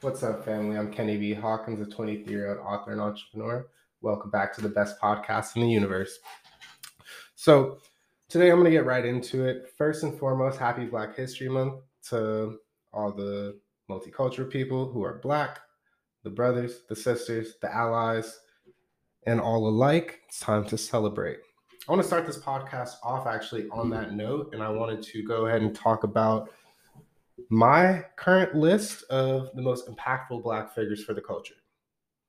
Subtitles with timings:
[0.00, 0.78] What's up, family?
[0.78, 1.34] I'm Kenny V.
[1.34, 3.66] Hawkins, a 23 year old author and entrepreneur.
[4.00, 6.20] Welcome back to the best podcast in the universe.
[7.34, 7.78] So,
[8.28, 9.72] today I'm going to get right into it.
[9.76, 12.58] First and foremost, happy Black History Month to
[12.92, 13.58] all the
[13.90, 15.58] multicultural people who are Black,
[16.22, 18.38] the brothers, the sisters, the allies,
[19.26, 20.20] and all alike.
[20.28, 21.38] It's time to celebrate.
[21.88, 25.24] I want to start this podcast off actually on that note, and I wanted to
[25.24, 26.50] go ahead and talk about
[27.50, 31.54] my current list of the most impactful Black figures for the culture.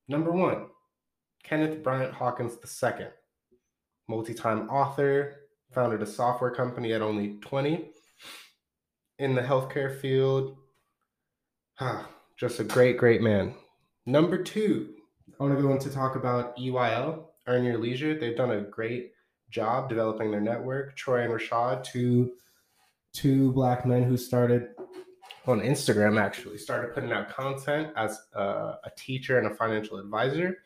[0.08, 0.66] Number one,
[1.42, 3.06] Kenneth Bryant Hawkins II,
[4.08, 5.36] multi time author,
[5.72, 7.90] founded a software company at only 20
[9.18, 10.56] in the healthcare field.
[11.74, 12.04] Huh,
[12.38, 13.54] just a great, great man.
[14.06, 14.94] Number two,
[15.38, 18.18] I want to go into talk about EYL, Earn Your Leisure.
[18.18, 19.12] They've done a great
[19.50, 20.96] job developing their network.
[20.96, 22.32] Troy and Rashad, two
[23.12, 24.68] two black men who started
[25.46, 28.42] on Instagram actually started putting out content as a,
[28.84, 30.58] a, teacher and a financial advisor.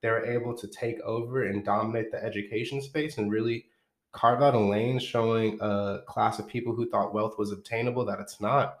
[0.00, 3.66] They were able to take over and dominate the education space and really
[4.12, 8.20] carve out a lane showing a class of people who thought wealth was obtainable that
[8.20, 8.78] it's not.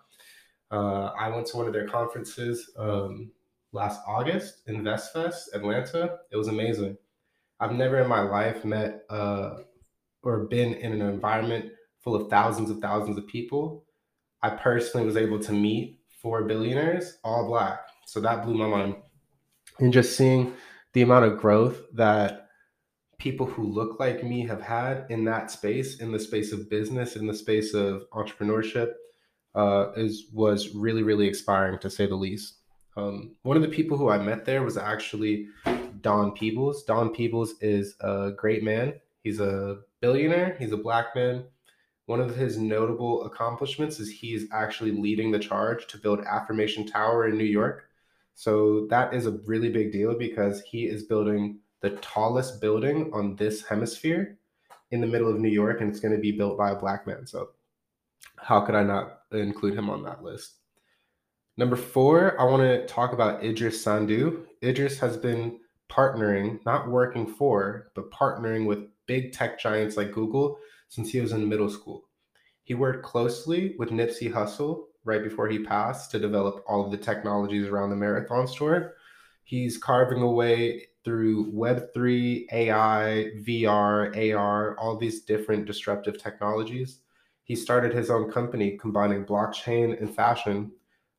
[0.70, 3.30] Uh, I went to one of their conferences um,
[3.72, 6.18] last August, InvestFest, Atlanta.
[6.30, 6.96] It was amazing.
[7.60, 9.58] I've never in my life met uh,
[10.22, 13.84] or been in an environment full of thousands of thousands of people
[14.42, 17.80] I personally was able to meet four billionaires, all black.
[18.06, 18.96] So that blew my mind.
[19.78, 20.54] And just seeing
[20.92, 22.48] the amount of growth that
[23.18, 27.16] people who look like me have had in that space, in the space of business,
[27.16, 28.92] in the space of entrepreneurship,
[29.54, 32.56] uh, is was really really inspiring to say the least.
[32.96, 35.46] Um, one of the people who I met there was actually
[36.00, 36.84] Don Peebles.
[36.84, 38.94] Don Peebles is a great man.
[39.22, 40.56] He's a billionaire.
[40.58, 41.44] He's a black man
[42.12, 47.26] one of his notable accomplishments is he's actually leading the charge to build Affirmation Tower
[47.26, 47.88] in New York.
[48.34, 53.34] So that is a really big deal because he is building the tallest building on
[53.36, 54.36] this hemisphere
[54.90, 57.06] in the middle of New York, and it's going to be built by a black
[57.06, 57.26] man.
[57.26, 57.52] So
[58.36, 60.56] how could I not include him on that list?
[61.56, 64.44] Number four, I want to talk about Idris Sandu.
[64.62, 65.60] Idris has been
[65.90, 70.58] partnering, not working for, but partnering with big tech giants like Google
[70.92, 72.06] since he was in middle school.
[72.64, 76.98] He worked closely with Nipsey Hussle right before he passed to develop all of the
[76.98, 78.96] technologies around the Marathon store.
[79.42, 86.98] He's carving away through Web3, AI, VR, AR, all these different disruptive technologies.
[87.44, 90.72] He started his own company combining blockchain and fashion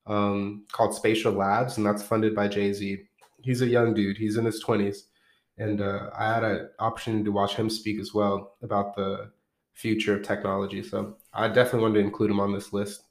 [0.06, 3.00] um, called Spatial Labs, and that's funded by Jay Z.
[3.42, 5.06] He's a young dude, he's in his 20s.
[5.58, 9.32] And uh, I had an opportunity to watch him speak as well about the
[9.74, 10.84] future of technology.
[10.84, 13.04] So I definitely wanted to include him on this list.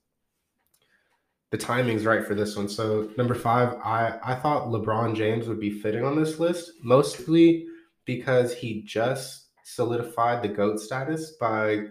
[1.50, 2.68] The timing's right for this one.
[2.68, 7.66] So number five, I, I thought LeBron James would be fitting on this list, mostly
[8.06, 11.86] because he just solidified the GOAT status by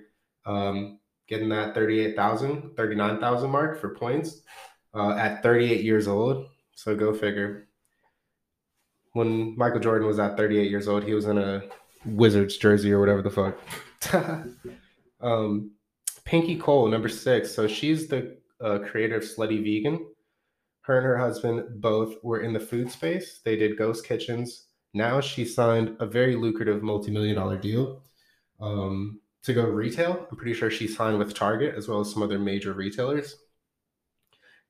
[0.45, 4.41] um, getting that 38,000, 39,000 mark for points
[4.93, 6.47] uh, at 38 years old.
[6.73, 7.67] So go figure.
[9.13, 11.63] When Michael Jordan was at 38 years old, he was in a
[12.05, 13.57] Wizards jersey or whatever the fuck.
[15.21, 15.71] um,
[16.25, 17.53] Pinky Cole, number six.
[17.53, 20.05] So she's the uh, creator of Slutty Vegan.
[20.81, 23.39] Her and her husband both were in the food space.
[23.43, 24.67] They did ghost kitchens.
[24.93, 28.03] Now she signed a very lucrative multi-million dollar deal
[28.59, 30.27] um, to go retail.
[30.29, 33.37] I'm pretty sure she signed with Target as well as some other major retailers.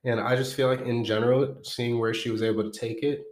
[0.03, 3.24] And I just feel like in general, seeing where she was able to take it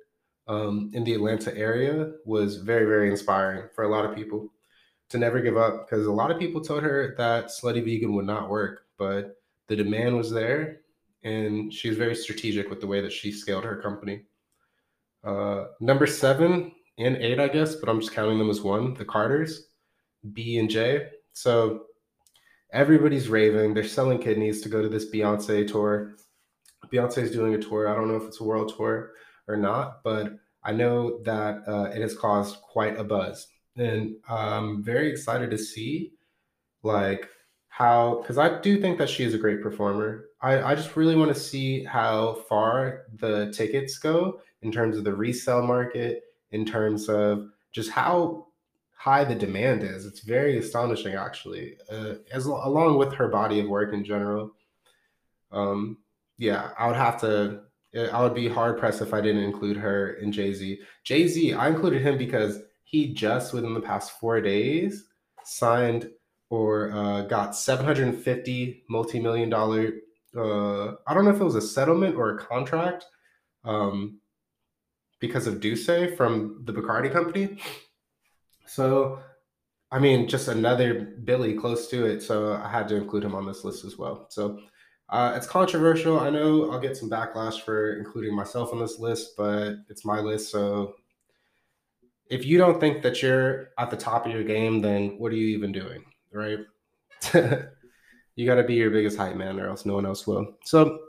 [0.47, 4.51] um, in the Atlanta area was very, very inspiring for a lot of people
[5.09, 8.25] to never give up because a lot of people told her that slutty vegan would
[8.25, 9.37] not work, but
[9.67, 10.81] the demand was there
[11.23, 14.23] and she was very strategic with the way that she scaled her company.
[15.23, 18.93] Uh, number seven and eight, I guess, but I'm just counting them as one.
[18.93, 19.67] The Carters,
[20.33, 21.09] B and J.
[21.33, 21.85] So
[22.71, 23.73] everybody's raving.
[23.73, 26.15] They're selling kidneys to go to this Beyonce tour.
[26.91, 27.87] Beyonce is doing a tour.
[27.87, 29.11] I don't know if it's a world tour
[29.47, 30.33] or not, but
[30.63, 35.57] I know that uh, it has caused quite a buzz and I'm very excited to
[35.57, 36.13] see
[36.83, 37.29] like
[37.69, 40.25] how because I do think that she is a great performer.
[40.41, 45.03] I, I just really want to see how far the tickets go in terms of
[45.03, 48.47] the resale market, in terms of just how
[48.99, 50.05] high the demand is.
[50.05, 54.51] It's very astonishing, actually, uh, as along with her body of work in general.
[55.51, 55.97] Um,
[56.37, 57.61] yeah, I would have to.
[57.95, 60.79] I would be hard pressed if I didn't include her in Jay Z.
[61.03, 65.05] Jay Z, I included him because he just within the past four days
[65.43, 66.09] signed
[66.49, 69.91] or uh, got 750 multi-million dollar
[70.35, 73.05] uh, i don't know if it was a settlement or a contract
[73.63, 74.19] um,
[75.19, 77.57] because of D'Ussé from the Bacardi company.
[78.65, 79.19] So,
[79.91, 82.21] I mean, just another Billy close to it.
[82.23, 84.27] So I had to include him on this list as well.
[84.29, 84.59] So
[85.09, 86.19] uh, it's controversial.
[86.19, 90.19] I know I'll get some backlash for including myself on this list, but it's my
[90.19, 90.51] list.
[90.51, 90.95] So
[92.29, 95.35] if you don't think that you're at the top of your game, then what are
[95.35, 96.03] you even doing?
[96.31, 96.59] Right?
[98.35, 100.55] you got to be your biggest hype man, or else no one else will.
[100.63, 100.99] So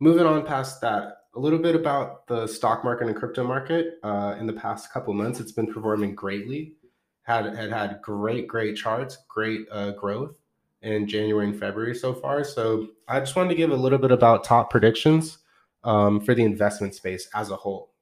[0.00, 3.98] moving on past that, a little bit about the stock market and crypto market.
[4.02, 6.74] Uh, in the past couple months, it's been performing greatly.
[7.22, 10.34] Had had had great, great charts, great uh, growth
[10.82, 12.42] in January and February so far.
[12.44, 15.38] So I just wanted to give a little bit about top predictions
[15.84, 17.92] um, for the investment space as a whole.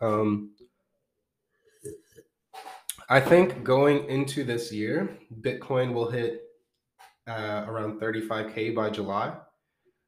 [0.00, 0.52] Um,
[3.12, 6.44] I think going into this year, Bitcoin will hit
[7.28, 9.36] uh, around 35K by July.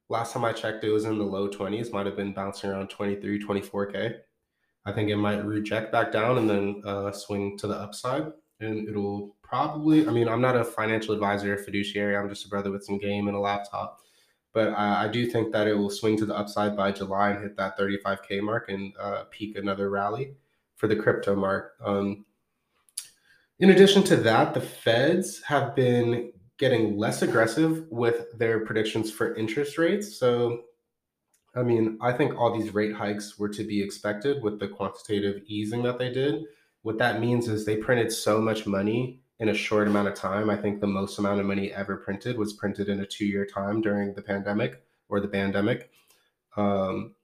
[0.09, 2.89] Last time I checked, it was in the low 20s, might have been bouncing around
[2.89, 4.15] 23, 24K.
[4.87, 8.33] I think it might reject back down and then uh, swing to the upside.
[8.61, 12.17] And it'll probably, I mean, I'm not a financial advisor or fiduciary.
[12.17, 14.01] I'm just a brother with some game and a laptop.
[14.55, 17.43] But I, I do think that it will swing to the upside by July and
[17.43, 20.37] hit that 35K mark and uh, peak another rally
[20.77, 21.75] for the crypto mark.
[21.85, 22.25] Um,
[23.59, 29.35] in addition to that, the feds have been getting less aggressive with their predictions for
[29.35, 30.19] interest rates.
[30.19, 30.63] So,
[31.55, 35.43] I mean, I think all these rate hikes were to be expected with the quantitative
[35.47, 36.45] easing that they did.
[36.83, 40.51] What that means is they printed so much money in a short amount of time.
[40.51, 43.47] I think the most amount of money ever printed was printed in a two year
[43.47, 45.91] time during the pandemic or the pandemic.
[46.57, 47.15] Um,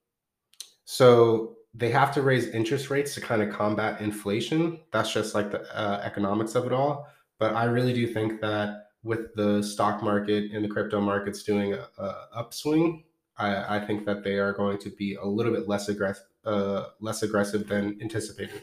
[0.85, 4.81] so they have to raise interest rates to kind of combat inflation.
[4.93, 7.09] That's just like the uh, economics of it all.
[7.39, 11.75] But I really do think that with the stock market and the crypto markets doing
[11.75, 13.05] a, a upswing,
[13.39, 16.87] I, I, think that they are going to be a little bit less aggressive, uh,
[17.01, 18.61] less aggressive than anticipated.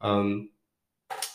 [0.00, 0.50] Um,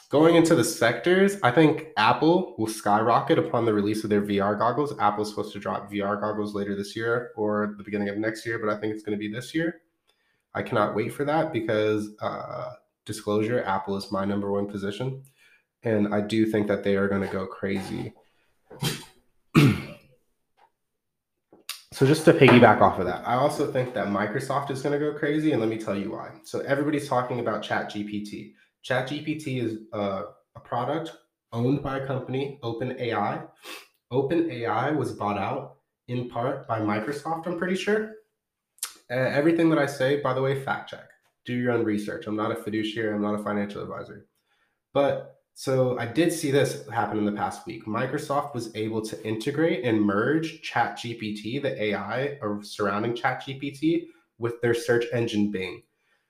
[0.09, 4.57] going into the sectors, I think Apple will skyrocket upon the release of their VR
[4.57, 4.97] goggles.
[4.99, 8.59] Apple's supposed to drop VR goggles later this year or the beginning of next year,
[8.59, 9.81] but I think it's going to be this year.
[10.53, 12.71] I cannot wait for that because uh,
[13.05, 15.23] disclosure, Apple is my number one position.
[15.83, 18.13] And I do think that they are going to go crazy
[22.01, 24.99] so just to piggyback off of that, I also think that Microsoft is going to
[24.99, 26.31] go crazy, and let me tell you why.
[26.43, 28.53] So everybody's talking about ChatGPT.
[28.83, 30.23] ChatGPT is a,
[30.55, 31.11] a product
[31.51, 33.47] owned by a company, OpenAI.
[34.11, 35.75] OpenAI was bought out
[36.07, 37.45] in part by Microsoft.
[37.45, 38.13] I'm pretty sure.
[39.11, 41.09] Uh, everything that I say, by the way, fact check.
[41.45, 42.27] Do your own research.
[42.27, 43.13] I'm not a fiduciary.
[43.13, 44.27] I'm not a financial advisor.
[44.93, 47.85] But so I did see this happen in the past week.
[47.85, 54.05] Microsoft was able to integrate and merge ChatGPT, the AI or surrounding ChatGPT,
[54.37, 55.83] with their search engine Bing.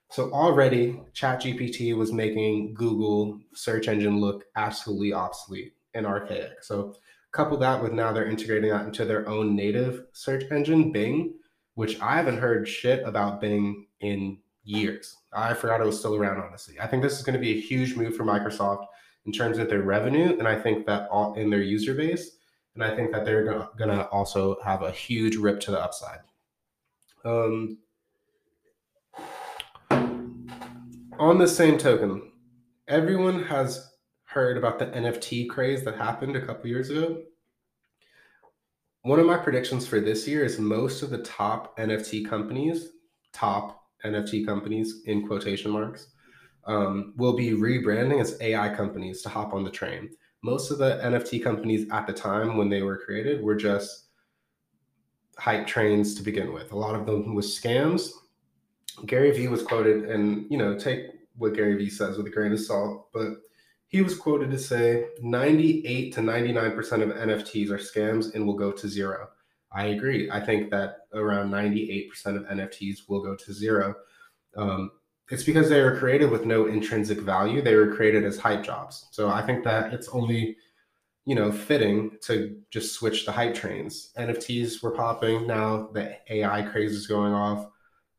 [0.10, 6.64] So already ChatGPT was making Google search engine look absolutely obsolete and archaic.
[6.64, 6.96] So
[7.32, 11.34] couple that with now they're integrating that into their own native search engine, Bing,
[11.76, 15.18] which I haven't heard shit about Bing in years.
[15.34, 16.80] I forgot it was still around, honestly.
[16.80, 18.86] I think this is going to be a huge move for Microsoft
[19.26, 22.38] in terms of their revenue, and I think that all in their user base,
[22.76, 26.20] and I think that they're going to also have a huge rip to the upside.
[27.24, 27.78] Um,
[31.20, 32.32] on the same token,
[32.88, 33.92] everyone has
[34.24, 37.22] heard about the NFT craze that happened a couple years ago.
[39.04, 42.90] One of my predictions for this year is most of the top NFT companies,
[43.34, 46.10] top NFT companies in quotation marks,
[46.66, 50.12] um, will be rebranding as AI companies to hop on the train.
[50.44, 54.06] Most of the NFT companies at the time when they were created were just
[55.40, 56.72] hype trains to begin with.
[56.72, 58.12] A lot of them was scams.
[59.08, 62.52] Gary Vee was quoted, and you know, take what Gary Vee says with a grain
[62.52, 63.30] of salt, but
[63.92, 68.72] he was quoted to say 98 to 99% of NFTs are scams and will go
[68.72, 69.28] to zero.
[69.74, 70.32] I agree.
[70.32, 73.96] I think that around 98% of NFTs will go to zero.
[74.56, 74.92] Um,
[75.30, 77.62] it's because they were created with no intrinsic value.
[77.62, 79.08] They were created as hype jobs.
[79.12, 80.56] So I think that it's only,
[81.26, 84.12] you know, fitting to just switch the hype trains.
[84.18, 85.48] NFTs were popping.
[85.48, 87.68] Now the AI craze is going off.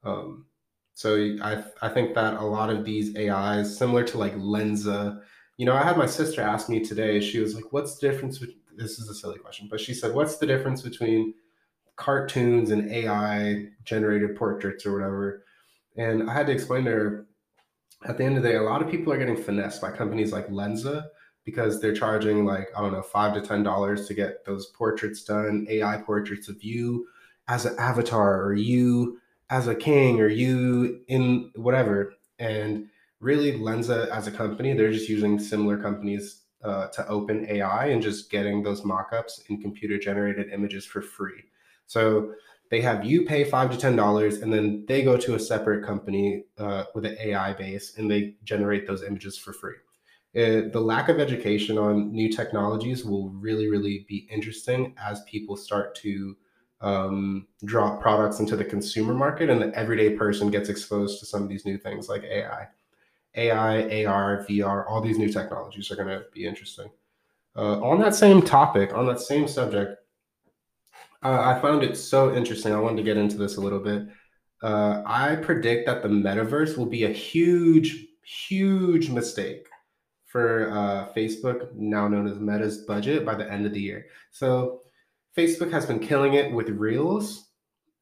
[0.04, 0.44] Um,
[0.92, 5.22] so I, I think that a lot of these AIs, similar to like Lensa,
[5.62, 8.44] you know, I had my sister ask me today, she was like, what's the difference?
[8.74, 11.34] This is a silly question, but she said, what's the difference between
[11.94, 15.44] cartoons and AI generated portraits or whatever?
[15.96, 17.26] And I had to explain to her
[18.06, 20.32] at the end of the day, a lot of people are getting finessed by companies
[20.32, 21.04] like Lensa
[21.44, 25.22] because they're charging like, I don't know, five to ten dollars to get those portraits
[25.22, 27.06] done, AI portraits of you
[27.46, 32.14] as an avatar or you as a king or you in whatever.
[32.40, 32.88] And
[33.22, 38.02] really, Lensa as a company, they're just using similar companies uh, to open AI and
[38.02, 41.44] just getting those mockups and computer generated images for free.
[41.86, 42.34] So
[42.70, 45.84] they have you pay five to ten dollars, and then they go to a separate
[45.84, 49.76] company uh, with an AI base, and they generate those images for free.
[50.34, 55.22] It, uh, the lack of education on new technologies will really, really be interesting as
[55.24, 56.36] people start to
[56.80, 61.42] um, drop products into the consumer market, and the everyday person gets exposed to some
[61.42, 62.68] of these new things like AI.
[63.34, 66.90] AI, AR, VR, all these new technologies are going to be interesting.
[67.56, 69.98] Uh, on that same topic, on that same subject,
[71.22, 72.72] uh, I found it so interesting.
[72.72, 74.08] I wanted to get into this a little bit.
[74.62, 79.66] Uh, I predict that the metaverse will be a huge, huge mistake
[80.26, 84.06] for uh, Facebook, now known as Meta's budget, by the end of the year.
[84.30, 84.80] So,
[85.36, 87.50] Facebook has been killing it with Reels.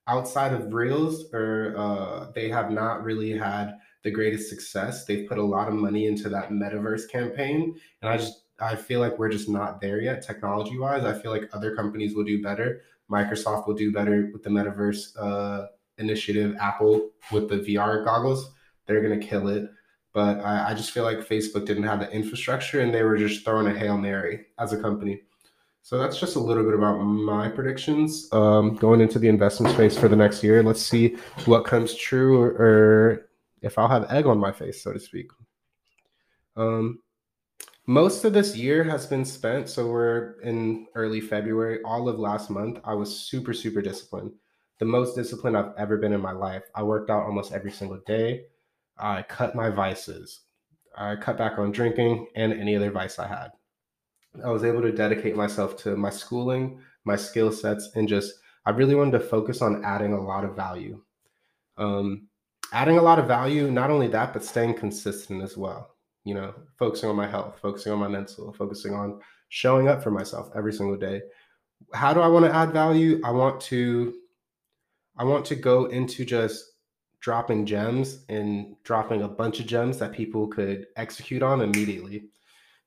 [0.06, 5.04] Outside of Reels, or uh, they have not really had the greatest success.
[5.04, 9.00] They've put a lot of money into that metaverse campaign, and I just I feel
[9.00, 11.04] like we're just not there yet, technology wise.
[11.04, 12.82] I feel like other companies will do better.
[13.10, 15.66] Microsoft will do better with the metaverse uh,
[15.98, 16.56] initiative.
[16.60, 18.52] Apple with the VR goggles,
[18.86, 19.70] they're gonna kill it.
[20.12, 23.44] But I, I just feel like Facebook didn't have the infrastructure, and they were just
[23.44, 25.22] throwing a hail mary as a company.
[25.82, 29.96] So that's just a little bit about my predictions um, going into the investment space
[29.96, 30.62] for the next year.
[30.62, 31.16] Let's see
[31.46, 33.29] what comes true, or, or
[33.62, 35.30] if I'll have egg on my face, so to speak.
[36.56, 37.00] Um,
[37.86, 39.68] most of this year has been spent.
[39.68, 41.80] So we're in early February.
[41.84, 44.32] All of last month, I was super, super disciplined.
[44.78, 46.62] The most disciplined I've ever been in my life.
[46.74, 48.44] I worked out almost every single day.
[48.98, 50.40] I cut my vices.
[50.96, 53.50] I cut back on drinking and any other vice I had.
[54.44, 58.70] I was able to dedicate myself to my schooling, my skill sets, and just I
[58.70, 61.02] really wanted to focus on adding a lot of value.
[61.76, 62.28] Um,
[62.72, 66.54] adding a lot of value, not only that, but staying consistent as well you know,
[66.78, 70.72] focusing on my health, focusing on my mental, focusing on showing up for myself every
[70.72, 71.22] single day.
[71.94, 73.20] How do I want to add value?
[73.24, 74.14] I want to
[75.16, 76.64] I want to go into just
[77.20, 82.28] dropping gems and dropping a bunch of gems that people could execute on immediately.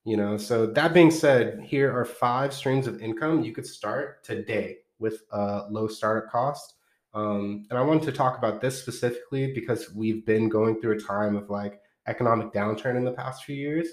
[0.05, 4.23] You know, so that being said, here are five streams of income you could start
[4.23, 6.73] today with a low startup cost.
[7.13, 10.99] Um, and I wanted to talk about this specifically because we've been going through a
[10.99, 13.87] time of like economic downturn in the past few years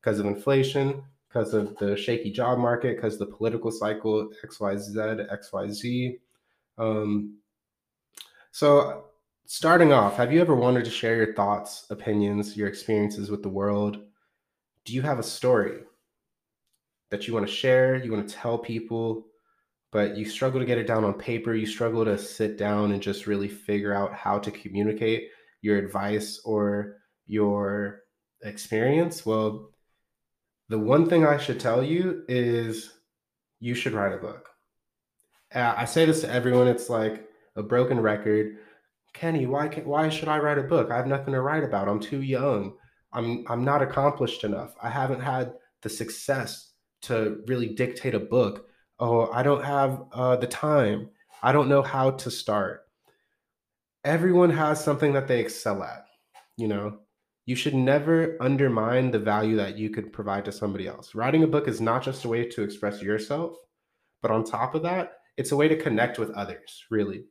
[0.00, 6.18] because of inflation, because of the shaky job market, because the political cycle XYZ, XYZ.
[6.78, 7.38] Um,
[8.52, 9.06] so,
[9.46, 13.48] starting off, have you ever wanted to share your thoughts, opinions, your experiences with the
[13.48, 13.98] world?
[14.84, 15.80] Do you have a story
[17.10, 19.26] that you want to share, you want to tell people,
[19.92, 21.54] but you struggle to get it down on paper?
[21.54, 25.28] You struggle to sit down and just really figure out how to communicate
[25.62, 28.02] your advice or your
[28.42, 29.70] experience, well,
[30.68, 32.92] the one thing I should tell you is
[33.60, 34.48] you should write a book.
[35.54, 36.66] I say this to everyone.
[36.66, 38.58] It's like a broken record.
[39.14, 40.90] Kenny, why can, why should I write a book?
[40.90, 41.88] I have nothing to write about.
[41.88, 42.74] I'm too young.
[43.12, 44.74] I'm I'm not accomplished enough.
[44.82, 48.66] I haven't had the success to really dictate a book.
[48.98, 51.10] Oh, I don't have uh, the time.
[51.42, 52.82] I don't know how to start.
[54.04, 56.06] Everyone has something that they excel at.
[56.56, 56.98] You know,
[57.44, 61.14] you should never undermine the value that you could provide to somebody else.
[61.14, 63.56] Writing a book is not just a way to express yourself,
[64.22, 67.24] but on top of that, it's a way to connect with others, really.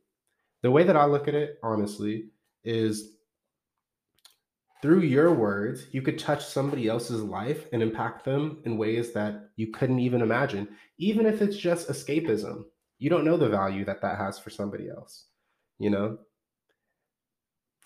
[0.62, 2.28] The way that I look at it, honestly,
[2.64, 3.15] is
[4.82, 9.50] through your words, you could touch somebody else's life and impact them in ways that
[9.56, 10.68] you couldn't even imagine,
[10.98, 12.64] even if it's just escapism.
[12.98, 15.26] You don't know the value that that has for somebody else,
[15.78, 16.18] you know?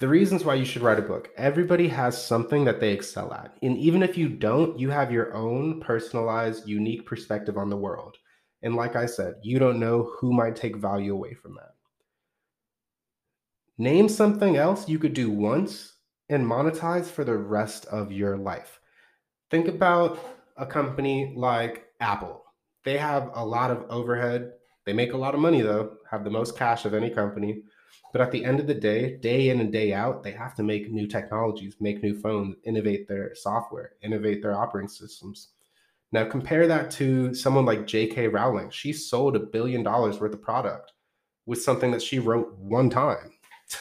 [0.00, 3.54] the reasons why you should write a book everybody has something that they excel at
[3.62, 8.16] and even if you don't you have your own personalized unique perspective on the world
[8.62, 11.74] and like i said you don't know who might take value away from that
[13.78, 15.92] name something else you could do once
[16.30, 18.80] and monetize for the rest of your life
[19.50, 20.18] think about
[20.56, 22.44] a company like apple
[22.84, 24.52] they have a lot of overhead
[24.86, 27.62] they make a lot of money though have the most cash of any company
[28.12, 30.62] but at the end of the day, day in and day out, they have to
[30.62, 35.48] make new technologies, make new phones, innovate their software, innovate their operating systems.
[36.12, 38.26] Now, compare that to someone like J.K.
[38.28, 38.70] Rowling.
[38.70, 40.92] She sold a billion dollars worth of product
[41.46, 43.32] with something that she wrote one time.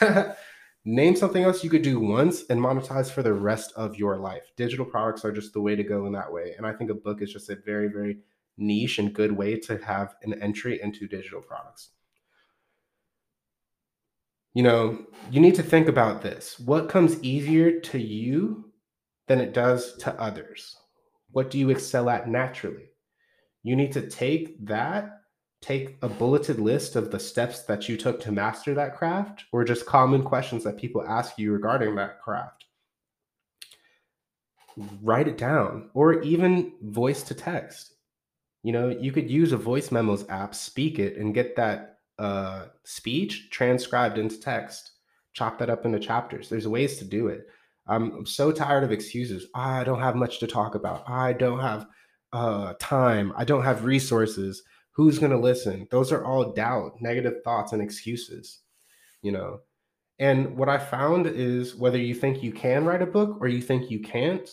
[0.84, 4.50] Name something else you could do once and monetize for the rest of your life.
[4.56, 6.54] Digital products are just the way to go in that way.
[6.56, 8.18] And I think a book is just a very, very
[8.56, 11.90] niche and good way to have an entry into digital products.
[14.54, 14.98] you know,
[15.30, 16.58] you need to think about this.
[16.58, 18.72] What comes easier to you
[19.28, 20.76] than it does to others?
[21.30, 22.90] What do you excel at naturally?
[23.62, 25.19] You need to take that,
[25.60, 29.64] take a bulleted list of the steps that you took to master that craft, or
[29.64, 32.64] just common questions that people ask you regarding that craft.
[35.02, 37.94] Write it down, or even voice to text.
[38.62, 42.66] You know, you could use a voice memos app, speak it, and get that uh,
[42.84, 44.92] speech transcribed into text.
[45.32, 46.48] Chop that up into chapters.
[46.48, 47.48] There's ways to do it.
[47.86, 49.46] I'm so tired of excuses.
[49.54, 51.08] I don't have much to talk about.
[51.08, 51.86] I don't have
[52.32, 53.32] uh, time.
[53.36, 54.62] I don't have resources.
[54.92, 55.86] Who's going to listen?
[55.90, 58.60] Those are all doubt, negative thoughts, and excuses,
[59.22, 59.60] you know.
[60.18, 63.62] And what I found is whether you think you can write a book or you
[63.62, 64.48] think you can't,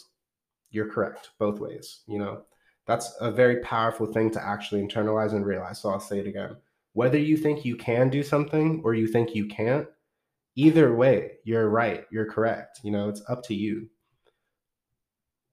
[0.72, 2.44] you're correct both ways, you know.
[2.86, 5.82] That's a very powerful thing to actually internalize and realize.
[5.82, 6.56] So I'll say it again.
[6.94, 9.88] Whether you think you can do something or you think you can't,
[10.56, 12.80] either way, you're right, you're correct.
[12.84, 13.90] You know, it's up to you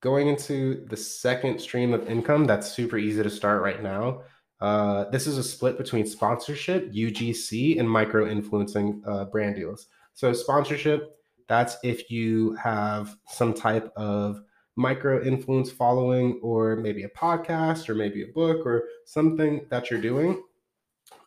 [0.04, 4.20] going into the second stream of income that's super easy to start right now.
[4.60, 9.88] Uh, this is a split between sponsorship, UGC, and micro influencing uh, brand deals.
[10.14, 11.16] So, sponsorship,
[11.48, 14.40] that's if you have some type of
[14.76, 20.00] micro influence following, or maybe a podcast, or maybe a book, or something that you're
[20.00, 20.42] doing.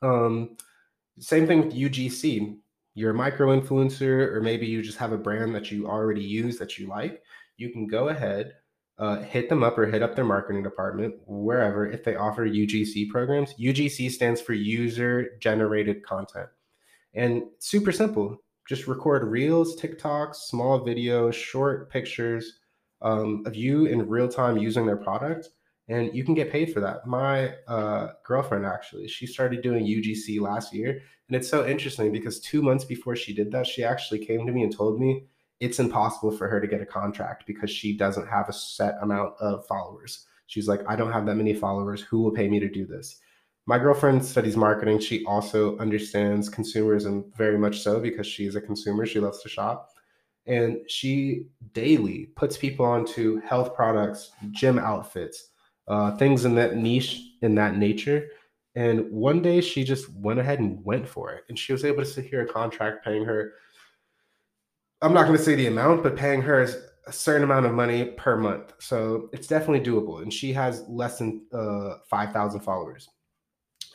[0.02, 0.58] Um,
[1.20, 2.58] same thing with UGC.
[2.96, 6.58] You're a micro influencer, or maybe you just have a brand that you already use
[6.58, 7.22] that you like.
[7.58, 8.54] You can go ahead
[9.00, 13.10] uh, hit them up or hit up their marketing department, wherever, if they offer UGC
[13.10, 13.54] programs.
[13.56, 16.50] UGC stands for user generated content.
[17.14, 22.60] And super simple just record reels, TikToks, small videos, short pictures
[23.02, 25.50] um, of you in real time using their product.
[25.88, 27.08] And you can get paid for that.
[27.08, 31.00] My uh, girlfriend, actually, she started doing UGC last year.
[31.30, 34.52] And it's so interesting because two months before she did that, she actually came to
[34.52, 35.28] me and told me
[35.60, 39.34] it's impossible for her to get a contract because she doesn't have a set amount
[39.40, 40.26] of followers.
[40.48, 42.02] She's like, I don't have that many followers.
[42.02, 43.20] Who will pay me to do this?
[43.66, 45.00] My girlfriend studies marketing.
[45.00, 49.06] She also understands consumerism very much so because she's a consumer.
[49.06, 49.90] She loves to shop.
[50.46, 55.50] And she daily puts people onto health products, gym outfits,
[55.90, 58.30] uh, things in that niche, in that nature.
[58.76, 61.44] And one day she just went ahead and went for it.
[61.50, 63.56] And she was able to secure a contract paying her
[65.02, 67.74] I'm not going to say the amount, but paying her is a certain amount of
[67.74, 68.74] money per month.
[68.80, 70.22] So it's definitely doable.
[70.22, 73.08] And she has less than uh, 5,000 followers.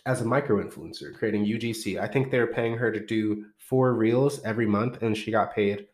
[0.06, 4.42] As a micro influencer creating UGC, I think they're paying her to do four reels
[4.44, 5.86] every month, and she got paid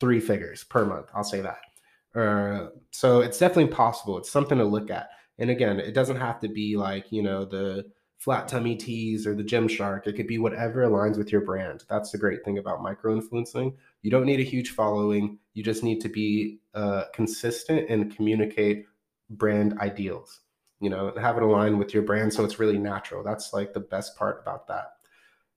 [0.00, 1.06] three figures per month.
[1.14, 2.20] I'll say that.
[2.20, 4.18] Uh, so it's definitely possible.
[4.18, 5.10] It's something to look at.
[5.38, 7.84] And again, it doesn't have to be like, you know, the
[8.18, 10.06] flat tummy tees or the gym shark.
[10.06, 11.84] It could be whatever aligns with your brand.
[11.88, 13.76] That's the great thing about micro influencing.
[14.04, 15.38] You don't need a huge following.
[15.54, 18.84] You just need to be uh, consistent and communicate
[19.30, 20.40] brand ideals.
[20.78, 23.24] You know, have it align with your brand so it's really natural.
[23.24, 24.90] That's like the best part about that.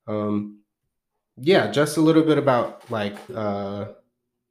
[0.07, 0.61] Um,
[1.35, 3.95] yeah, just a little bit about like uh, a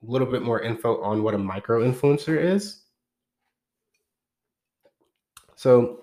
[0.03, 2.83] little bit more info on what a micro influencer is.
[5.55, 6.01] So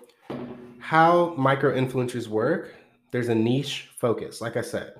[0.80, 2.74] how micro influencers work,
[3.12, 4.40] there's a niche focus.
[4.40, 4.94] Like I said,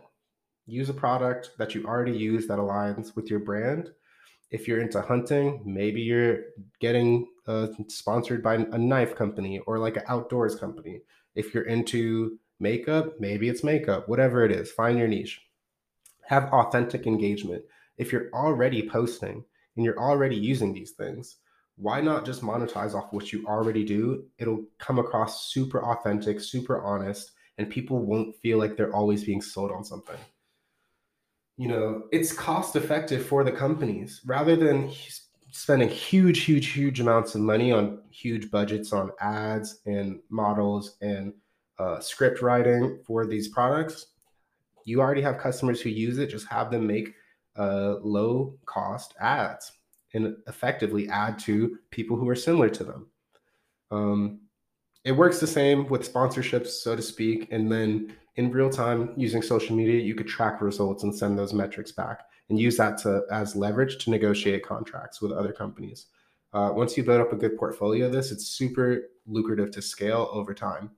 [0.66, 3.90] use a product that you already use that aligns with your brand.
[4.50, 6.38] If you're into hunting, maybe you're
[6.80, 11.00] getting uh, sponsored by a knife company or like an outdoors company.
[11.34, 15.40] If you're into makeup, maybe it's makeup, whatever it is, find your niche.
[16.26, 17.64] Have authentic engagement.
[17.98, 19.44] If you're already posting
[19.76, 21.36] and you're already using these things,
[21.76, 24.24] why not just monetize off what you already do?
[24.38, 29.42] It'll come across super authentic, super honest, and people won't feel like they're always being
[29.42, 30.16] sold on something.
[31.56, 34.90] You know, it's cost effective for the companies rather than
[35.52, 41.32] spending huge, huge, huge amounts of money on huge budgets on ads and models and
[41.78, 44.06] uh, script writing for these products.
[44.84, 47.14] You already have customers who use it, just have them make
[47.56, 49.72] uh, low cost ads
[50.12, 53.06] and effectively add to people who are similar to them.
[53.92, 54.40] Um,
[55.04, 57.48] it works the same with sponsorships, so to speak.
[57.50, 61.52] And then in real time, using social media, you could track results and send those
[61.52, 66.06] metrics back and use that to as leverage to negotiate contracts with other companies.
[66.52, 70.28] Uh, once you build up a good portfolio of this, it's super lucrative to scale
[70.32, 70.90] over time.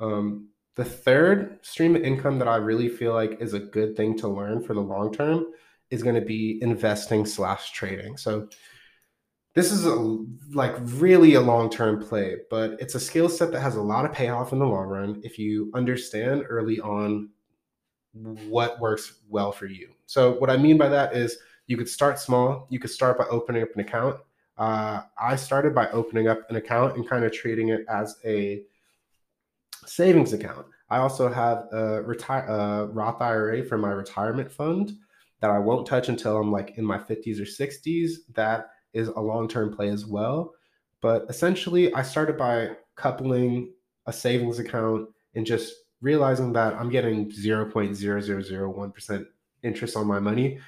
[0.00, 4.16] Um, the third stream of income that I really feel like is a good thing
[4.18, 5.46] to learn for the long term
[5.90, 8.16] is going to be investing slash trading.
[8.16, 8.48] So
[9.56, 10.18] this is a,
[10.52, 14.04] like really a long term play, but it's a skill set that has a lot
[14.04, 17.30] of payoff in the long run if you understand early on
[18.12, 19.88] what works well for you.
[20.04, 21.38] So, what I mean by that is
[21.68, 22.66] you could start small.
[22.68, 24.20] You could start by opening up an account.
[24.58, 28.62] Uh, I started by opening up an account and kind of treating it as a
[29.86, 30.66] savings account.
[30.90, 34.92] I also have a retire a Roth IRA for my retirement fund
[35.40, 38.12] that I won't touch until I'm like in my 50s or 60s.
[38.34, 40.54] That is a long-term play as well.
[41.00, 43.72] But essentially, I started by coupling
[44.06, 49.26] a savings account and just realizing that I'm getting 0.0001%
[49.62, 50.58] interest on my money.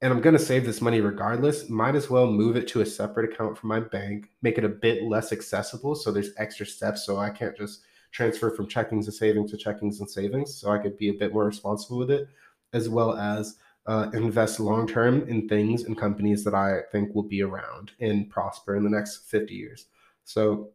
[0.00, 2.86] And I'm going to save this money regardless, might as well move it to a
[2.86, 5.94] separate account from my bank, make it a bit less accessible.
[5.94, 7.04] So there's extra steps.
[7.04, 10.56] So I can't just transfer from checkings to savings to checkings and savings.
[10.56, 12.28] So I could be a bit more responsible with it
[12.72, 13.56] as well as
[13.88, 18.30] uh, invest long term in things and companies that I think will be around and
[18.30, 19.86] prosper in the next 50 years.
[20.24, 20.70] So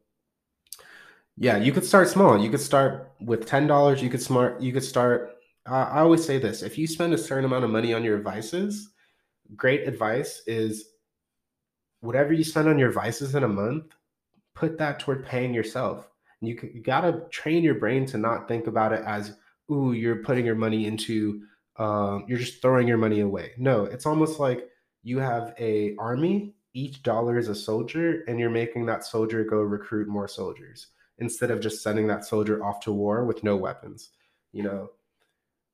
[1.38, 2.38] yeah, you could start small.
[2.38, 4.02] You could start with $10.
[4.02, 5.34] You could smart you could start
[5.66, 8.20] uh, I always say this, if you spend a certain amount of money on your
[8.20, 8.90] vices,
[9.56, 10.90] great advice is
[12.02, 13.86] whatever you spend on your vices in a month,
[14.56, 16.10] put that toward paying yourself.
[16.42, 19.38] And you, you got to train your brain to not think about it as,
[19.72, 21.44] ooh, you're putting your money into,
[21.78, 23.52] um, you're just throwing your money away.
[23.58, 24.70] No, it's almost like
[25.04, 26.56] you have a army.
[26.74, 30.88] Each dollar is a soldier, and you're making that soldier go recruit more soldiers
[31.20, 34.10] instead of just sending that soldier off to war with no weapons.
[34.52, 34.90] You know,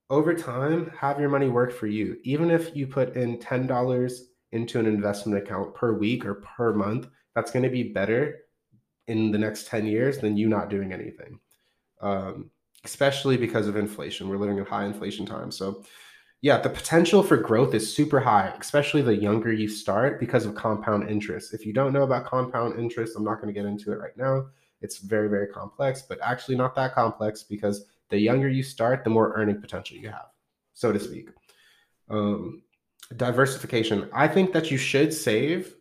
[0.09, 2.17] over time, have your money work for you.
[2.23, 4.19] Even if you put in $10
[4.51, 8.39] into an investment account per week or per month, that's going to be better
[9.07, 11.39] in the next 10 years than you not doing anything.
[12.01, 12.49] Um,
[12.85, 14.29] especially because of inflation.
[14.29, 15.57] We're living in high inflation times.
[15.57, 15.83] So,
[16.41, 20.55] yeah, the potential for growth is super high, especially the younger you start because of
[20.55, 21.53] compound interest.
[21.53, 24.15] If you don't know about compound interest, I'm not going to get into it right
[24.15, 24.47] now.
[24.81, 29.09] It's very, very complex, but actually not that complex because the younger you start, the
[29.09, 30.27] more earning potential you have,
[30.73, 31.29] so to speak.
[32.09, 32.63] Um,
[33.17, 34.09] diversification.
[34.13, 35.75] I think that you should save,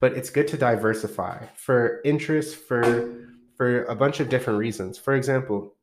[0.00, 3.20] but it's good to diversify for interest for
[3.56, 4.98] for a bunch of different reasons.
[4.98, 5.74] For example,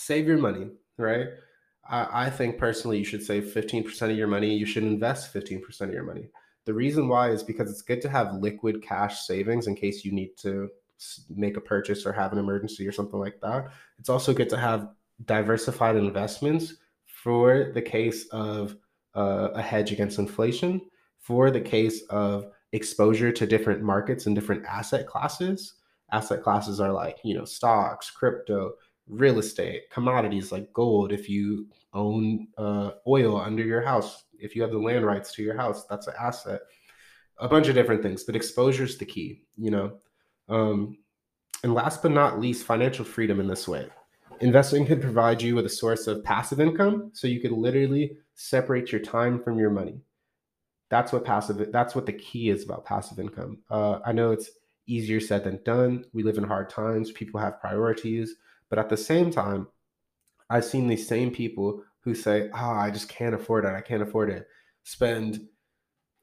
[0.00, 1.26] save your money, right?
[1.88, 4.54] I, I think personally you should save 15% of your money.
[4.54, 6.30] You should invest 15% of your money.
[6.64, 10.12] The reason why is because it's good to have liquid cash savings in case you
[10.12, 10.68] need to
[11.28, 13.68] make a purchase or have an emergency or something like that.
[13.98, 14.90] It's also good to have
[15.24, 16.74] diversified investments
[17.06, 18.76] for the case of
[19.14, 20.80] uh, a hedge against inflation,
[21.18, 25.74] for the case of exposure to different markets and different asset classes.
[26.12, 28.72] Asset classes are like, you know, stocks, crypto,
[29.10, 31.12] real estate, commodities like gold.
[31.12, 35.42] If you own uh, oil under your house, if you have the land rights to
[35.42, 36.60] your house, that's an asset.
[37.38, 39.92] A bunch of different things, but exposure is the key, you know.
[40.48, 40.98] Um,
[41.62, 43.88] and last but not least, financial freedom in this way
[44.40, 48.90] investing could provide you with a source of passive income so you could literally separate
[48.90, 50.00] your time from your money
[50.88, 54.50] that's what passive that's what the key is about passive income uh, i know it's
[54.86, 58.36] easier said than done we live in hard times people have priorities
[58.70, 59.66] but at the same time
[60.48, 64.02] i've seen these same people who say oh i just can't afford it i can't
[64.02, 64.46] afford it
[64.84, 65.40] spend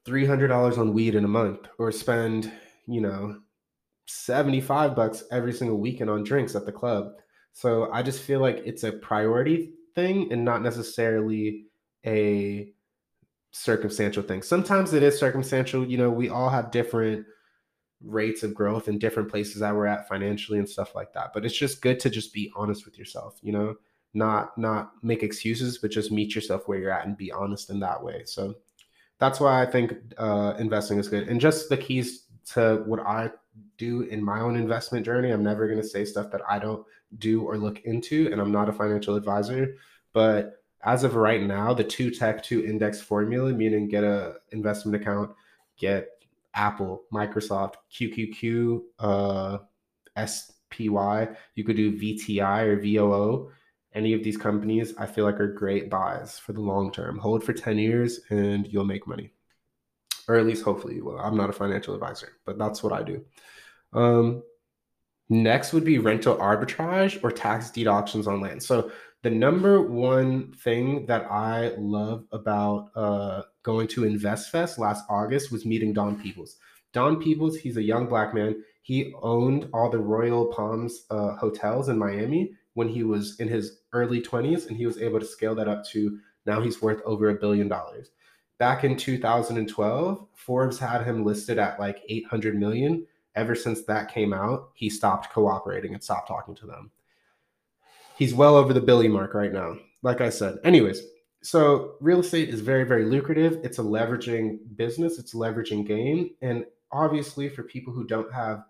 [0.06, 2.50] $300 on weed in a month or spend
[2.86, 3.38] you know
[4.06, 7.12] 75 bucks every single weekend on drinks at the club
[7.58, 11.64] so I just feel like it's a priority thing and not necessarily
[12.06, 12.72] a
[13.50, 14.42] circumstantial thing.
[14.42, 15.84] Sometimes it is circumstantial.
[15.84, 17.26] You know, we all have different
[18.04, 21.32] rates of growth in different places that we're at financially and stuff like that.
[21.34, 23.76] But it's just good to just be honest with yourself, you know,
[24.14, 27.80] not not make excuses, but just meet yourself where you're at and be honest in
[27.80, 28.22] that way.
[28.24, 28.54] So
[29.18, 31.28] that's why I think uh, investing is good.
[31.28, 33.30] And just the keys to what I
[33.76, 35.30] do in my own investment journey.
[35.30, 36.84] I'm never going to say stuff that I don't
[37.18, 39.76] do or look into, and I'm not a financial advisor.
[40.12, 45.00] But as of right now, the two tech two index formula, meaning get a investment
[45.00, 45.30] account,
[45.76, 46.08] get
[46.58, 49.58] Apple, Microsoft, QQQ, uh,
[50.26, 51.28] SPY.
[51.54, 53.52] You could do VTI or VOO.
[53.94, 57.16] Any of these companies, I feel like are great buys for the long term.
[57.18, 59.30] Hold for 10 years and you'll make money.
[60.28, 61.18] Or at least hopefully you will.
[61.18, 63.24] I'm not a financial advisor, but that's what I do.
[63.94, 64.42] Um,
[65.30, 68.62] next would be rental arbitrage or tax deed auctions on land.
[68.62, 68.90] So
[69.22, 75.66] the number one thing that I love about uh, going to InvestFest last August was
[75.66, 76.56] meeting Don Peebles.
[76.92, 78.62] Don Peebles, he's a young black man.
[78.82, 83.80] He owned all the Royal Palms uh, hotels in Miami when he was in his
[83.92, 87.28] early 20s, and he was able to scale that up to now he's worth over
[87.28, 88.10] a billion dollars.
[88.58, 93.06] Back in 2012, Forbes had him listed at like 800 million
[93.38, 96.90] ever since that came out, he stopped cooperating and stopped talking to them.
[98.18, 99.76] He's well over the Billy mark right now.
[100.02, 100.58] Like I said.
[100.64, 101.02] Anyways,
[101.42, 103.60] so real estate is very, very lucrative.
[103.62, 106.30] It's a leveraging business, it's a leveraging game.
[106.42, 108.64] And obviously, for people who don't have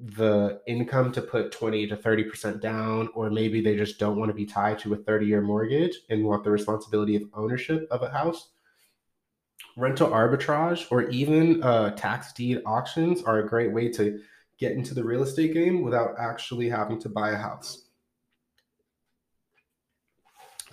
[0.00, 4.34] the income to put 20 to 30% down, or maybe they just don't want to
[4.34, 8.10] be tied to a 30 year mortgage and want the responsibility of ownership of a
[8.10, 8.48] house,
[9.76, 14.20] rental arbitrage or even uh, tax deed auctions are a great way to
[14.58, 17.83] get into the real estate game without actually having to buy a house.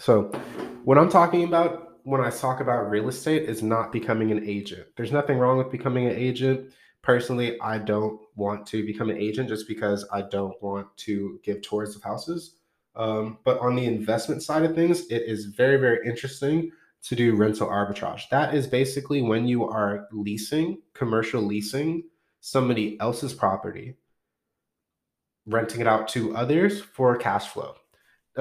[0.01, 0.31] So,
[0.83, 4.87] what I'm talking about when I talk about real estate is not becoming an agent.
[4.97, 6.73] There's nothing wrong with becoming an agent.
[7.03, 11.61] Personally, I don't want to become an agent just because I don't want to give
[11.61, 12.55] tours of houses.
[12.95, 16.71] Um, but on the investment side of things, it is very, very interesting
[17.03, 18.27] to do rental arbitrage.
[18.29, 22.05] That is basically when you are leasing, commercial leasing
[22.39, 23.97] somebody else's property,
[25.45, 27.75] renting it out to others for cash flow.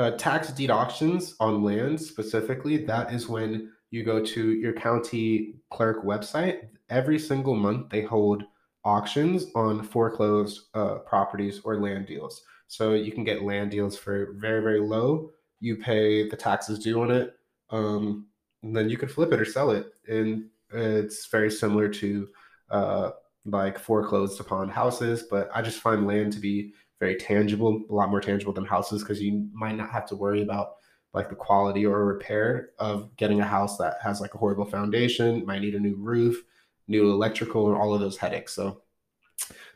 [0.01, 5.57] Uh, tax deed auctions on land specifically, that is when you go to your county
[5.69, 6.69] clerk website.
[6.89, 8.45] Every single month, they hold
[8.83, 12.43] auctions on foreclosed uh, properties or land deals.
[12.67, 15.33] So you can get land deals for very, very low.
[15.61, 17.35] You pay the taxes due on it.
[17.69, 18.27] Um,
[18.63, 19.93] and then you could flip it or sell it.
[20.09, 22.27] And it's very similar to
[22.71, 23.11] uh,
[23.45, 28.11] like foreclosed upon houses, but I just find land to be very tangible, a lot
[28.11, 30.77] more tangible than houses because you might not have to worry about
[31.13, 35.45] like the quality or repair of getting a house that has like a horrible foundation,
[35.45, 36.45] might need a new roof,
[36.87, 38.53] new electrical, and all of those headaches.
[38.53, 38.83] So,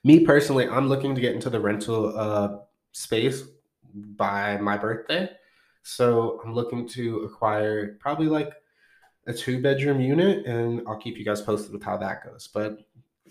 [0.05, 2.59] me personally, I'm looking to get into the rental uh,
[2.93, 3.43] space
[3.95, 5.31] by my birthday.
[5.83, 8.53] So, I'm looking to acquire probably like
[9.27, 12.49] a two bedroom unit, and I'll keep you guys posted with how that goes.
[12.53, 12.79] But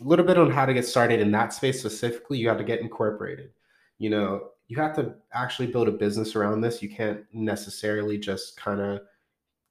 [0.02, 2.64] a little bit on how to get started in that space specifically, you have to
[2.66, 3.52] get incorporated.
[3.98, 6.82] You know, you have to actually build a business around this.
[6.82, 9.02] You can't necessarily just kind of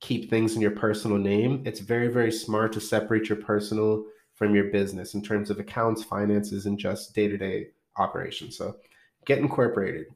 [0.01, 1.63] keep things in your personal name.
[1.65, 4.05] It's very, very smart to separate your personal
[4.35, 8.57] from your business in terms of accounts, finances, and just day to day operations.
[8.57, 8.77] So
[9.27, 10.07] get incorporated,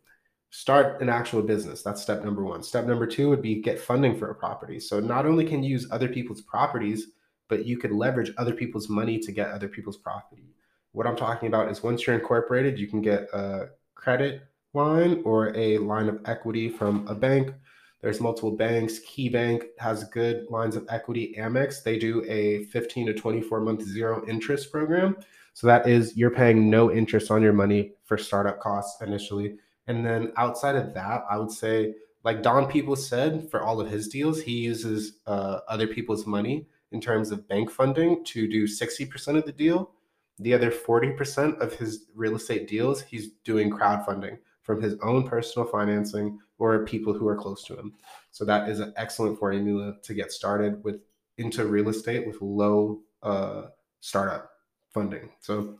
[0.50, 1.82] start an actual business.
[1.82, 2.62] That's step number one.
[2.62, 4.80] Step number two would be get funding for a property.
[4.80, 7.08] So not only can you use other people's properties,
[7.48, 10.54] but you could leverage other people's money to get other people's property.
[10.92, 13.68] What I'm talking about is once you're incorporated, you can get a
[14.06, 14.42] credit
[14.72, 17.52] line or a line of equity from a bank.
[18.00, 19.00] There's multiple banks.
[19.00, 21.34] KeyBank has good lines of equity.
[21.36, 25.16] Amex, they do a 15 to 24 month zero interest program.
[25.54, 29.56] So that is you're paying no interest on your money for startup costs initially.
[29.88, 33.90] And then outside of that, I would say, like Don Peebles said, for all of
[33.90, 38.68] his deals, he uses uh, other people's money in terms of bank funding to do
[38.68, 39.90] 60% of the deal.
[40.38, 45.66] The other 40% of his real estate deals, he's doing crowdfunding from his own personal
[45.66, 47.94] financing or people who are close to him.
[48.32, 51.00] So that is an excellent formula to get started with
[51.38, 53.66] into real estate with low uh,
[54.00, 54.50] startup
[54.92, 55.30] funding.
[55.40, 55.78] So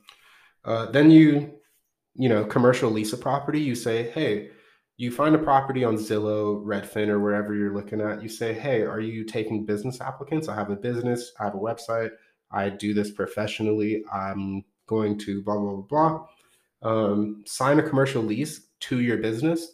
[0.65, 1.55] uh, then you,
[2.15, 3.61] you know, commercial lease a property.
[3.61, 4.51] You say, hey,
[4.97, 8.23] you find a property on Zillow, Redfin, or wherever you're looking at.
[8.23, 10.49] You say, hey, are you taking business applicants?
[10.49, 11.33] I have a business.
[11.39, 12.11] I have a website.
[12.51, 14.05] I do this professionally.
[14.13, 16.27] I'm going to blah blah blah blah.
[16.83, 19.73] Um, sign a commercial lease to your business.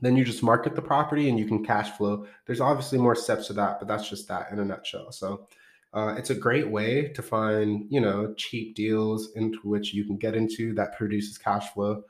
[0.00, 2.26] Then you just market the property and you can cash flow.
[2.46, 5.10] There's obviously more steps to that, but that's just that in a nutshell.
[5.10, 5.46] So
[5.94, 10.18] uh, it's a great way to find you know cheap deals into which you can
[10.18, 12.02] get into that produces cash flow.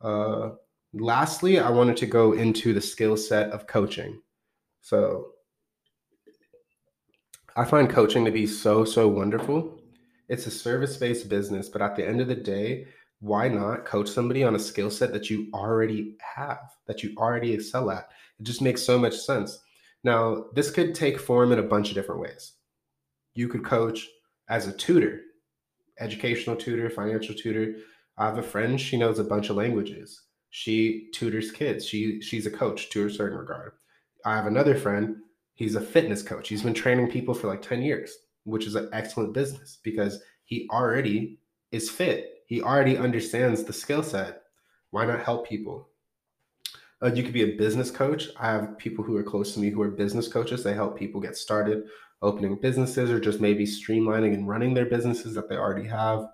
[0.00, 0.50] Uh,
[0.94, 4.22] lastly, I wanted to go into the skill set of coaching.
[4.80, 5.32] So
[7.58, 9.80] I find coaching to be so, so wonderful.
[10.28, 12.86] It's a service based business, but at the end of the day,
[13.20, 17.54] why not coach somebody on a skill set that you already have, that you already
[17.54, 18.10] excel at?
[18.38, 19.58] It just makes so much sense.
[20.04, 22.52] Now, this could take form in a bunch of different ways.
[23.34, 24.06] You could coach
[24.50, 25.22] as a tutor,
[25.98, 27.76] educational tutor, financial tutor.
[28.18, 30.20] I have a friend, she knows a bunch of languages.
[30.50, 31.86] She tutors kids.
[31.86, 33.72] She she's a coach to a certain regard.
[34.26, 35.16] I have another friend,
[35.56, 36.48] he's a fitness coach.
[36.48, 40.68] He's been training people for like 10 years, which is an excellent business because he
[40.70, 41.40] already
[41.72, 44.42] is fit he already understands the skill set.
[44.90, 45.88] Why not help people?
[47.02, 48.28] Uh, you could be a business coach.
[48.38, 50.62] I have people who are close to me who are business coaches.
[50.62, 51.84] They help people get started
[52.22, 56.28] opening businesses or just maybe streamlining and running their businesses that they already have.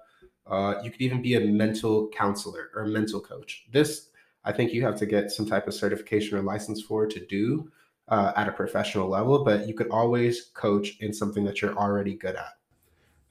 [0.46, 3.64] Uh, you could even be a mental counselor or a mental coach.
[3.72, 4.10] This,
[4.44, 7.72] I think you have to get some type of certification or license for to do
[8.12, 12.14] uh, at a professional level, but you could always coach in something that you're already
[12.14, 12.58] good at.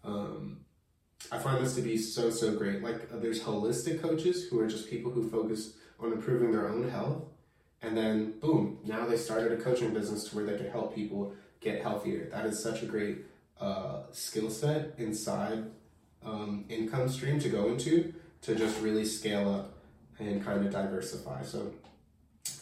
[0.04, 0.62] Um,
[1.32, 2.82] I find this to be so, so great.
[2.82, 6.89] Like, uh, there's holistic coaches who are just people who focus on improving their own
[6.89, 7.22] health.
[7.84, 11.36] And then, boom, now they started a coaching business to where they could help people
[11.60, 12.28] get healthier.
[12.32, 13.20] That is such a great
[13.60, 15.65] uh, skill set inside
[16.26, 19.78] um, income stream to go into to just really scale up
[20.17, 21.44] and kind of diversify.
[21.44, 21.72] So,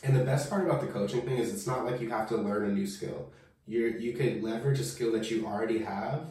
[0.04, 2.38] and the best part about the coaching thing is it's not like you have to
[2.38, 3.32] learn a new skill.
[3.66, 6.22] You you could leverage a skill that you already have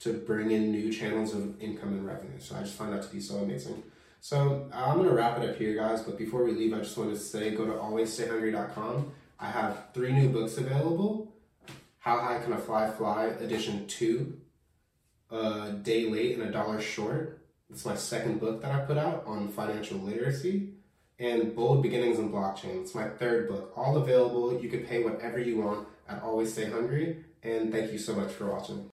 [0.00, 2.38] to bring in new channels of income and revenue.
[2.38, 3.82] So I just find that to be so amazing.
[4.20, 6.02] So I'm gonna wrap it up here, guys.
[6.02, 9.12] But before we leave, I just want to say go to alwaysstayhungry.com.
[9.40, 11.32] I have three new books available.
[11.98, 14.40] How High Can a Fly Fly Edition Two,
[15.30, 17.40] A Day Late and a Dollar Short.
[17.70, 20.74] It's my second book that I put out on financial literacy.
[21.20, 22.80] And Bold Beginnings in Blockchain.
[22.80, 23.72] It's my third book.
[23.76, 24.60] All available.
[24.62, 27.24] You can pay whatever you want at Always Stay Hungry.
[27.42, 28.86] And thank you so much for watching.